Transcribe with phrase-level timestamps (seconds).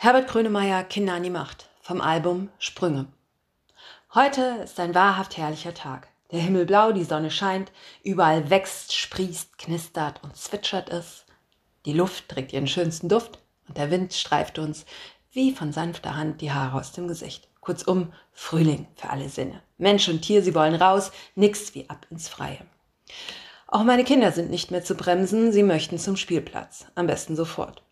[0.00, 3.06] Herbert Grönemeyer Kinder an die Macht vom Album Sprünge.
[4.14, 6.06] Heute ist ein wahrhaft herrlicher Tag.
[6.30, 7.72] Der Himmel blau, die Sonne scheint,
[8.04, 11.24] überall wächst, sprießt, knistert und zwitschert es.
[11.84, 14.86] Die Luft trägt ihren schönsten Duft und der Wind streift uns
[15.32, 17.48] wie von sanfter Hand die Haare aus dem Gesicht.
[17.60, 19.64] Kurzum, Frühling für alle Sinne.
[19.78, 22.64] Mensch und Tier, sie wollen raus, nix wie ab ins Freie.
[23.66, 27.82] Auch meine Kinder sind nicht mehr zu bremsen, sie möchten zum Spielplatz, am besten sofort.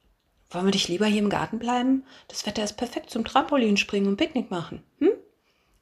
[0.56, 2.04] Wollen wir dich lieber hier im Garten bleiben?
[2.28, 4.82] Das Wetter ist perfekt zum Trampolinspringen und Picknick machen.
[5.00, 5.10] Hm?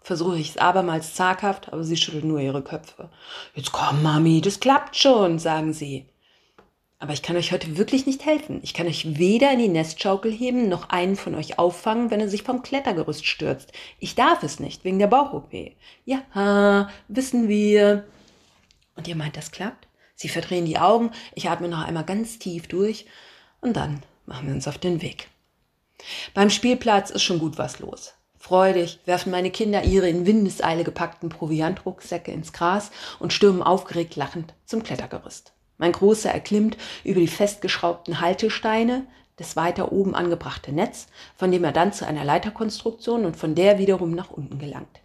[0.00, 3.08] Versuche ich es abermals zaghaft, aber sie schüttelt nur ihre Köpfe.
[3.54, 6.08] Jetzt komm, Mami, das klappt schon, sagen sie.
[6.98, 8.58] Aber ich kann euch heute wirklich nicht helfen.
[8.64, 12.28] Ich kann euch weder in die Nestschaukel heben, noch einen von euch auffangen, wenn er
[12.28, 13.70] sich vom Klettergerüst stürzt.
[14.00, 15.52] Ich darf es nicht, wegen der Bauch-OP.
[16.04, 18.08] Ja, wissen wir.
[18.96, 19.86] Und ihr meint, das klappt?
[20.16, 23.06] Sie verdrehen die Augen, ich atme noch einmal ganz tief durch
[23.60, 25.28] und dann machen wir uns auf den Weg.
[26.34, 28.14] Beim Spielplatz ist schon gut was los.
[28.36, 34.54] Freudig werfen meine Kinder ihre in Windeseile gepackten Proviantrucksäcke ins Gras und stürmen aufgeregt lachend
[34.66, 35.52] zum Klettergerüst.
[35.78, 41.72] Mein Großer erklimmt über die festgeschraubten Haltesteine das weiter oben angebrachte Netz, von dem er
[41.72, 45.00] dann zu einer Leiterkonstruktion und von der wiederum nach unten gelangt.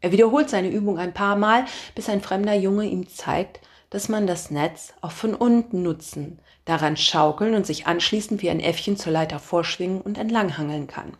[0.00, 3.60] Er wiederholt seine Übung ein paar Mal, bis ein fremder Junge ihm zeigt,
[3.92, 8.58] dass man das Netz auch von unten nutzen, daran schaukeln und sich anschließend wie ein
[8.58, 11.12] Äffchen zur Leiter vorschwingen und entlanghangeln kann.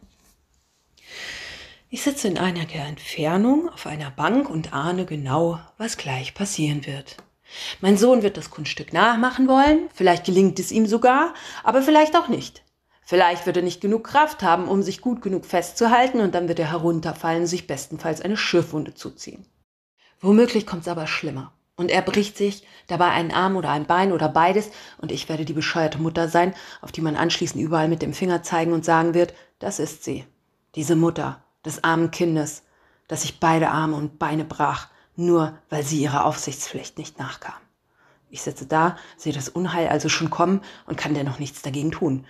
[1.91, 7.19] Ich sitze in einiger Entfernung auf einer Bank und ahne genau, was gleich passieren wird.
[7.83, 12.29] Mein Sohn wird das Kunststück nachmachen wollen, vielleicht gelingt es ihm sogar, aber vielleicht auch
[12.29, 12.63] nicht.
[13.05, 16.59] Vielleicht wird er nicht genug Kraft haben, um sich gut genug festzuhalten, und dann wird
[16.59, 19.45] er herunterfallen und sich bestenfalls eine Schürfwunde zuziehen.
[20.23, 21.53] Womöglich kommt es aber schlimmer.
[21.83, 25.45] Und er bricht sich dabei einen Arm oder ein Bein oder beides, und ich werde
[25.45, 29.15] die bescheuerte Mutter sein, auf die man anschließend überall mit dem Finger zeigen und sagen
[29.15, 30.25] wird, das ist sie,
[30.77, 32.63] diese Mutter des armen Kindes,
[33.09, 37.61] das sich beide Arme und Beine brach, nur weil sie ihrer Aufsichtspflicht nicht nachkam.
[38.31, 42.27] Ich sitze da, sehe das Unheil also schon kommen und kann dennoch nichts dagegen tun.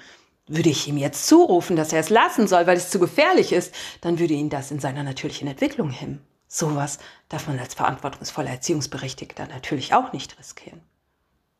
[0.46, 3.74] Würde ich ihm jetzt zurufen, dass er es lassen soll, weil es zu gefährlich ist,
[4.00, 6.24] dann würde ihn das in seiner natürlichen Entwicklung hemmen.
[6.54, 6.98] Sowas
[7.30, 10.82] darf man als verantwortungsvoller Erziehungsberechtigter natürlich auch nicht riskieren.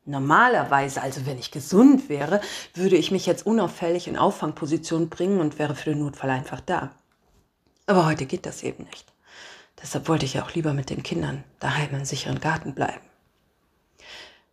[0.05, 2.43] Normalerweise, also wenn ich gesund wäre,
[2.75, 6.91] würde ich mich jetzt unauffällig in Auffangposition bringen und wäre für den Notfall einfach da.
[7.87, 9.11] Aber heute geht das eben nicht.
[9.81, 13.01] Deshalb wollte ich auch lieber mit den Kindern daheim im sicheren Garten bleiben.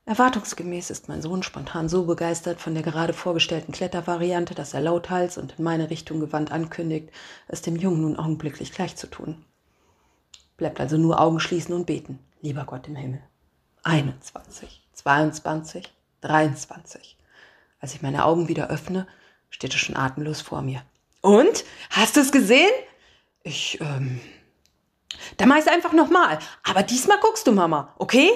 [0.05, 5.37] Erwartungsgemäß ist mein Sohn spontan so begeistert von der gerade vorgestellten Klettervariante, dass er lauthals
[5.37, 7.09] und in meine Richtung gewandt ankündigt,
[7.49, 9.43] es dem Jungen nun augenblicklich gleich zu tun.
[10.59, 13.21] Bleibt also nur Augen schließen und beten, lieber Gott im Himmel.
[13.83, 15.89] 21, 22,
[16.19, 17.17] 23.
[17.79, 19.07] Als ich meine Augen wieder öffne,
[19.49, 20.81] steht er schon atemlos vor mir.
[21.21, 21.63] Und?
[21.91, 22.69] Hast du es gesehen?
[23.43, 24.19] Ich, ähm.
[25.37, 26.39] Dann mach ich's einfach nochmal.
[26.63, 28.29] Aber diesmal guckst du, Mama, okay?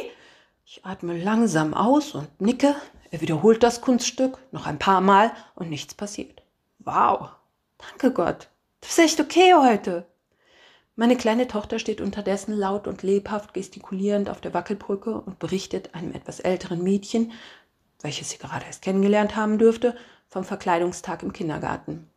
[0.65, 2.73] Ich atme langsam aus und nicke.
[3.11, 6.41] Er wiederholt das Kunststück noch ein paar Mal und nichts passiert.
[6.79, 7.31] Wow.
[7.77, 8.47] Danke Gott.
[8.79, 10.07] Das ist echt okay heute.
[10.95, 16.13] Meine kleine Tochter steht unterdessen laut und lebhaft gestikulierend auf der Wackelbrücke und berichtet einem
[16.13, 17.31] etwas älteren Mädchen,
[18.01, 19.95] welches sie gerade erst kennengelernt haben dürfte,
[20.27, 22.07] vom Verkleidungstag im Kindergarten,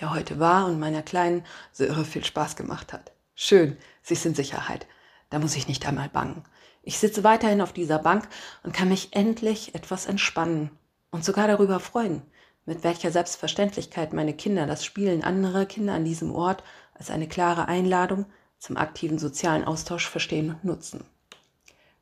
[0.00, 3.12] der heute war und meiner Kleinen so irre viel Spaß gemacht hat.
[3.34, 4.86] Schön, sie ist in Sicherheit.
[5.28, 6.44] Da muss ich nicht einmal bangen.
[6.82, 8.26] Ich sitze weiterhin auf dieser Bank
[8.62, 10.70] und kann mich endlich etwas entspannen
[11.10, 12.22] und sogar darüber freuen,
[12.64, 16.62] mit welcher Selbstverständlichkeit meine Kinder das Spielen anderer Kinder an diesem Ort
[16.94, 18.26] als eine klare Einladung
[18.58, 21.04] zum aktiven sozialen Austausch verstehen und nutzen.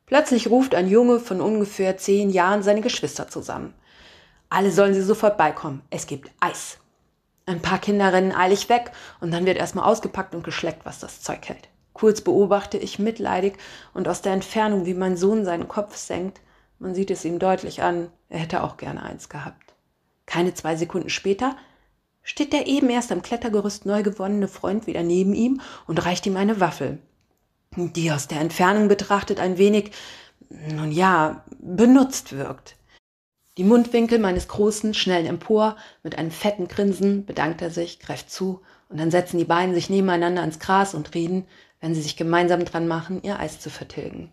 [0.05, 3.73] Plötzlich ruft ein Junge von ungefähr zehn Jahren seine Geschwister zusammen.
[4.49, 5.81] Alle sollen sie sofort beikommen.
[5.89, 6.77] Es gibt Eis.
[7.45, 8.91] Ein paar Kinder rennen eilig weg
[9.21, 11.69] und dann wird erstmal ausgepackt und geschleckt, was das Zeug hält.
[11.93, 13.57] Kurz beobachte ich mitleidig
[13.93, 16.41] und aus der Entfernung, wie mein Sohn seinen Kopf senkt.
[16.79, 19.73] Man sieht es ihm deutlich an, er hätte auch gerne eins gehabt.
[20.25, 21.55] Keine zwei Sekunden später
[22.23, 26.37] steht der eben erst am Klettergerüst neu gewonnene Freund wieder neben ihm und reicht ihm
[26.37, 26.99] eine Waffel,
[27.75, 29.91] die aus der Entfernung betrachtet ein wenig,
[30.49, 32.75] nun ja, benutzt wirkt.
[33.57, 38.61] Die Mundwinkel meines Großen schnellen empor, mit einem fetten Grinsen bedankt er sich, greift zu,
[38.87, 41.45] und dann setzen die beiden sich nebeneinander ans Gras und reden,
[41.79, 44.31] wenn sie sich gemeinsam dran machen, ihr Eis zu vertilgen.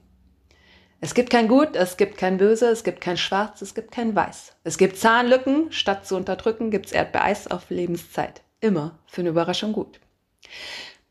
[1.01, 4.17] Es gibt kein Gut, es gibt kein Böse, es gibt kein Schwarz, es gibt kein
[4.17, 4.57] Weiß.
[4.65, 8.43] Es gibt Zahnlücken, statt zu unterdrücken, gibt's Erdbeereis auf Lebenszeit.
[8.61, 10.01] Immer für eine Überraschung gut.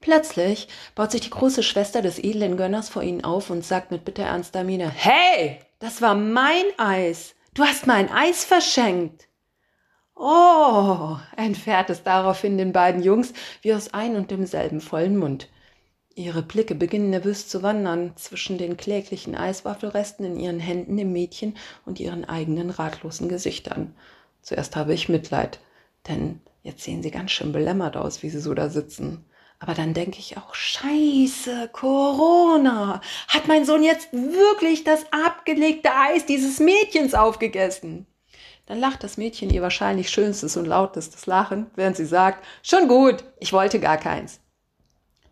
[0.02, 4.04] Plötzlich baut sich die große Schwester des edlen Gönners vor ihnen auf und sagt mit
[4.04, 7.36] bitterernster Miene, Hey, das war mein Eis.
[7.54, 9.28] Du hast mein Eis verschenkt.
[10.16, 15.48] Oh, entfährt es daraufhin den beiden Jungs wie aus ein und demselben vollen Mund.
[16.18, 21.56] Ihre Blicke beginnen nervös zu wandern zwischen den kläglichen Eiswaffelresten in ihren Händen im Mädchen
[21.86, 23.94] und ihren eigenen ratlosen Gesichtern.
[24.42, 25.60] Zuerst habe ich Mitleid,
[26.08, 29.26] denn jetzt sehen sie ganz schön belämmert aus, wie sie so da sitzen.
[29.60, 33.00] Aber dann denke ich auch, scheiße, Corona.
[33.28, 38.08] Hat mein Sohn jetzt wirklich das abgelegte Eis dieses Mädchens aufgegessen?
[38.66, 43.24] Dann lacht das Mädchen ihr wahrscheinlich schönstes und lautestes Lachen, während sie sagt, schon gut,
[43.40, 44.40] ich wollte gar keins.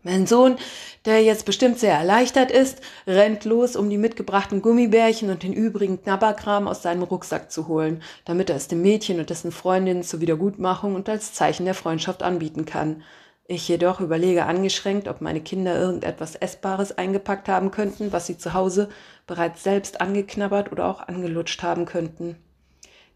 [0.05, 0.57] Mein Sohn,
[1.05, 6.03] der jetzt bestimmt sehr erleichtert ist, rennt los, um die mitgebrachten Gummibärchen und den übrigen
[6.03, 10.21] Knabberkram aus seinem Rucksack zu holen, damit er es dem Mädchen und dessen Freundin zur
[10.21, 13.01] Wiedergutmachung und als Zeichen der Freundschaft anbieten kann.
[13.47, 18.53] Ich jedoch überlege angeschränkt, ob meine Kinder irgendetwas Essbares eingepackt haben könnten, was sie zu
[18.53, 18.89] Hause
[19.25, 22.37] bereits selbst angeknabbert oder auch angelutscht haben könnten.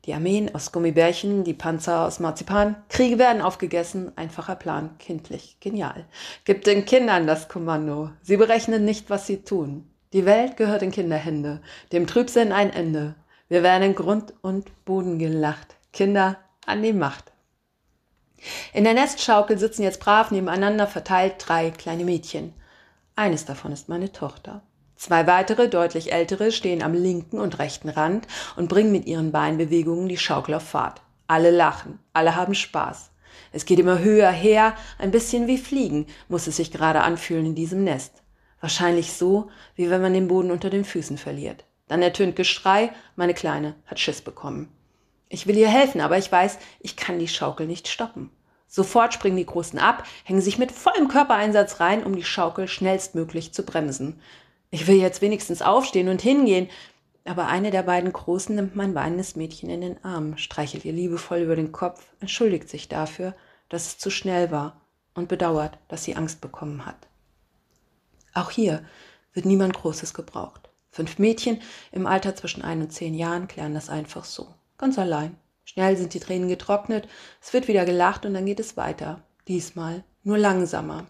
[0.09, 2.75] Die Armeen aus Gummibärchen, die Panzer aus Marzipan.
[2.89, 4.11] Kriege werden aufgegessen.
[4.17, 4.97] Einfacher Plan.
[4.97, 5.57] Kindlich.
[5.59, 6.03] Genial.
[6.45, 8.09] Gibt den Kindern das Kommando.
[8.23, 9.87] Sie berechnen nicht, was sie tun.
[10.11, 11.61] Die Welt gehört in Kinderhände.
[11.91, 13.13] Dem Trübsinn ein Ende.
[13.49, 15.75] Wir werden in Grund und Boden gelacht.
[15.93, 17.31] Kinder an die Macht.
[18.73, 22.55] In der Nestschaukel sitzen jetzt brav nebeneinander verteilt drei kleine Mädchen.
[23.15, 24.63] Eines davon ist meine Tochter.
[24.99, 30.09] Zwei weitere, deutlich ältere, stehen am linken und rechten Rand und bringen mit ihren Beinbewegungen
[30.09, 31.01] die Schaukel auf Fahrt.
[31.25, 33.09] Alle lachen, alle haben Spaß.
[33.53, 37.55] Es geht immer höher her, ein bisschen wie Fliegen muss es sich gerade anfühlen in
[37.55, 38.23] diesem Nest.
[38.59, 41.63] Wahrscheinlich so, wie wenn man den Boden unter den Füßen verliert.
[41.87, 44.69] Dann ertönt Geschrei, meine Kleine hat Schiss bekommen.
[45.29, 48.31] Ich will ihr helfen, aber ich weiß, ich kann die Schaukel nicht stoppen.
[48.67, 53.53] Sofort springen die Großen ab, hängen sich mit vollem Körpereinsatz rein, um die Schaukel schnellstmöglich
[53.53, 54.19] zu bremsen.
[54.71, 56.69] Ich will jetzt wenigstens aufstehen und hingehen.
[57.25, 61.39] Aber eine der beiden Großen nimmt mein weinendes Mädchen in den Arm, streichelt ihr liebevoll
[61.39, 63.35] über den Kopf, entschuldigt sich dafür,
[63.67, 64.81] dass es zu schnell war
[65.13, 67.07] und bedauert, dass sie Angst bekommen hat.
[68.33, 68.83] Auch hier
[69.33, 70.69] wird niemand Großes gebraucht.
[70.91, 71.61] Fünf Mädchen
[71.91, 74.47] im Alter zwischen ein und zehn Jahren klären das einfach so.
[74.77, 75.35] Ganz allein.
[75.65, 77.07] Schnell sind die Tränen getrocknet,
[77.41, 79.21] es wird wieder gelacht und dann geht es weiter.
[79.47, 81.05] Diesmal nur langsamer.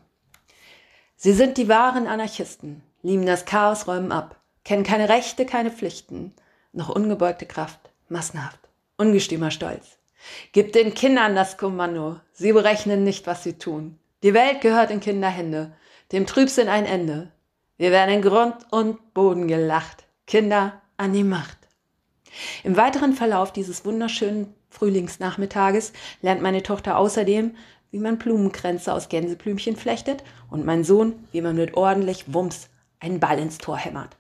[1.16, 6.34] Sie sind die wahren Anarchisten, lieben das Chaos, räumen ab, kennen keine Rechte, keine Pflichten,
[6.74, 7.80] noch ungebeugte Kraft,
[8.10, 8.60] massenhaft,
[8.98, 9.98] ungestümer Stolz.
[10.52, 13.98] Gib den Kindern das Kommando, sie berechnen nicht, was sie tun.
[14.24, 15.72] Die Welt gehört in Kinderhände,
[16.12, 17.32] dem Trübsinn ein Ende.
[17.78, 21.58] Wir werden in Grund und Boden gelacht, Kinder an die Macht.
[22.64, 27.56] Im weiteren Verlauf dieses wunderschönen Frühlingsnachmittages lernt meine Tochter außerdem,
[27.92, 32.70] wie man Blumenkränze aus Gänseblümchen flechtet und mein Sohn, wie man mit ordentlich Wumms
[33.00, 34.18] einen Ball ins Tor hämmert.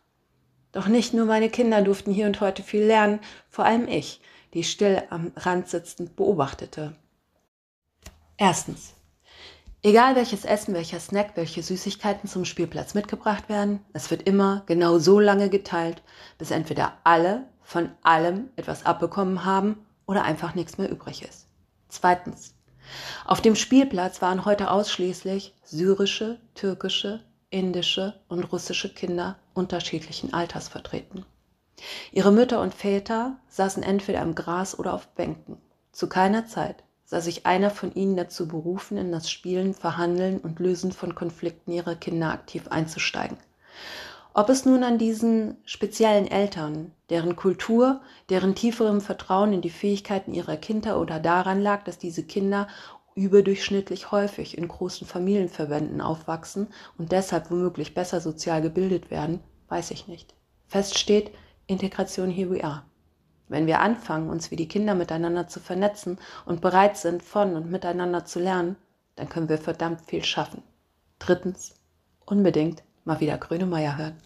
[0.72, 4.22] Doch nicht nur meine Kinder durften hier und heute viel lernen, vor allem ich,
[4.54, 6.96] die still am Rand sitzend beobachtete.
[8.38, 8.94] Erstens.
[9.82, 15.00] Egal welches Essen, welcher Snack, welche Süßigkeiten zum Spielplatz mitgebracht werden, es wird immer genau
[15.00, 16.02] so lange geteilt,
[16.38, 21.48] bis entweder alle von allem etwas abbekommen haben oder einfach nichts mehr übrig ist.
[21.88, 22.56] Zweitens.
[23.26, 31.26] Auf dem Spielplatz waren heute ausschließlich syrische, türkische, indische und russische Kinder unterschiedlichen Alters vertreten.
[32.12, 35.58] Ihre Mütter und Väter saßen entweder im Gras oder auf Bänken.
[35.92, 40.60] Zu keiner Zeit sah sich einer von ihnen dazu berufen, in das Spielen, Verhandeln und
[40.60, 43.38] Lösen von Konflikten ihrer Kinder aktiv einzusteigen.
[44.36, 50.34] Ob es nun an diesen speziellen Eltern, deren Kultur, deren tieferem Vertrauen in die Fähigkeiten
[50.34, 52.68] ihrer Kinder oder daran lag, dass diese Kinder
[53.20, 60.08] überdurchschnittlich häufig in großen Familienverbänden aufwachsen und deshalb womöglich besser sozial gebildet werden, weiß ich
[60.08, 60.34] nicht.
[60.68, 61.32] Fest steht,
[61.68, 62.84] Integration here we are.
[63.48, 67.70] Wenn wir anfangen, uns wie die Kinder miteinander zu vernetzen und bereit sind, von und
[67.70, 68.76] miteinander zu lernen,
[69.16, 70.64] dann können wir verdammt viel schaffen.
[71.18, 71.76] Drittens,
[72.26, 74.18] unbedingt mal wieder Grönemeyer hören.